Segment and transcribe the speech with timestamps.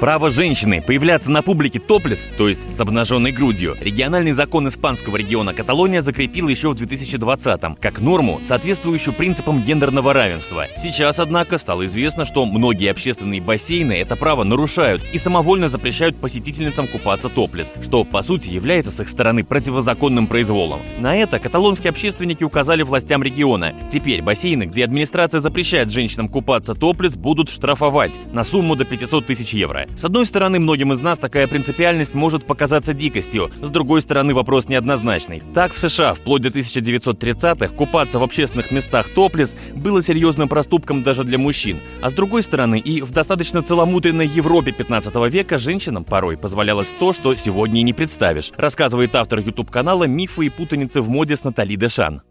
[0.00, 5.52] Право женщины появляться на публике топлес, то есть с обнаженной грудью, региональный закон испанского региона
[5.52, 10.68] Каталония закрепил еще в 2020-м, как норму, соответствующую принципам гендерного равенства.
[10.76, 16.86] Сейчас, однако, стало известно, что многие общественные бассейны это право нарушают и самовольно запрещают посетительницам
[16.86, 20.78] купаться топлес, что, по сути, является с их стороны противозаконным произволом.
[21.00, 23.74] На это каталонские общественники указали властям региона.
[23.90, 29.54] Теперь бассейны, где администрация запрещает женщинам купаться топлес, будут штрафовать на сумму до 500 тысяч
[29.54, 29.87] евро.
[29.94, 34.68] С одной стороны, многим из нас такая принципиальность может показаться дикостью, с другой стороны, вопрос
[34.68, 35.42] неоднозначный.
[35.54, 41.24] Так, в США вплоть до 1930-х купаться в общественных местах топлес было серьезным проступком даже
[41.24, 41.78] для мужчин.
[42.00, 47.12] А с другой стороны, и в достаточно целомудренной Европе 15 века женщинам порой позволялось то,
[47.12, 51.76] что сегодня и не представишь, рассказывает автор YouTube-канала «Мифы и путаницы в моде» с Натали
[51.76, 52.22] Дешан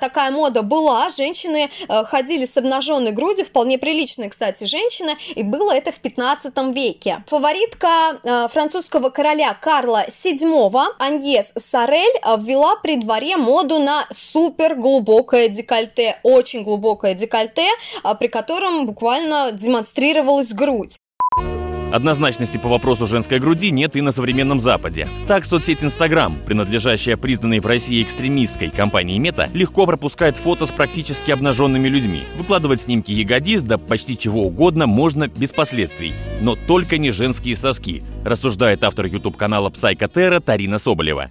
[0.00, 5.72] такая мода была, женщины э, ходили с обнаженной грудью, вполне приличные, кстати, женщины, и было
[5.72, 7.24] это в 15 веке.
[7.26, 14.74] Фаворитка э, французского короля Карла VII Аньес Сорель э, ввела при дворе моду на супер
[14.74, 17.68] глубокое декольте, очень глубокое декольте,
[18.18, 20.96] при котором буквально демонстрировалась грудь.
[21.92, 25.06] Однозначности по вопросу женской груди нет и на современном Западе.
[25.28, 31.30] Так, соцсеть Instagram, принадлежащая признанной в России экстремистской компании Мета, легко пропускает фото с практически
[31.30, 32.22] обнаженными людьми.
[32.36, 36.14] Выкладывать снимки ягодиц, да почти чего угодно, можно без последствий.
[36.40, 41.30] Но только не женские соски, рассуждает автор YouTube-канала Псайкотера Тарина Соболева.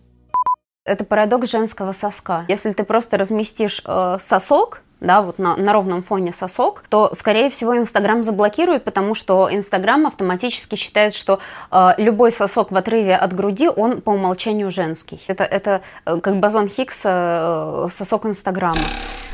[0.86, 2.46] Это парадокс женского соска.
[2.48, 7.50] Если ты просто разместишь э, сосок, да, вот на, на ровном фоне сосок, то, скорее
[7.50, 11.40] всего, Инстаграм заблокирует, потому что Инстаграм автоматически считает, что
[11.72, 15.20] э, любой сосок в отрыве от груди, он по умолчанию женский.
[15.28, 18.78] Это, это э, как бозон Хиггса, э, сосок Инстаграма.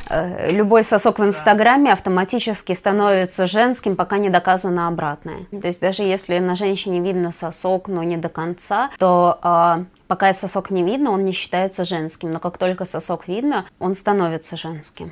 [0.09, 5.39] Э, любой сосок в Инстаграме автоматически становится женским, пока не доказано обратное.
[5.51, 10.33] То есть даже если на женщине видно сосок, но не до конца, то э, пока
[10.33, 12.31] сосок не видно, он не считается женским.
[12.31, 15.11] Но как только сосок видно, он становится женским.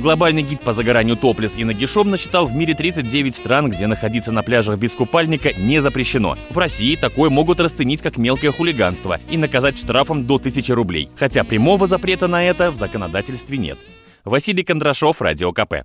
[0.00, 4.42] Глобальный гид по загоранию топлес и нагишом насчитал в мире 39 стран, где находиться на
[4.42, 6.36] пляжах без купальника не запрещено.
[6.48, 11.44] В России такое могут расценить как мелкое хулиганство и наказать штрафом до 1000 рублей, хотя
[11.44, 13.78] прямого запрета на это в законодательстве нет.
[14.24, 15.84] Василий Кондрашов, Радио КП.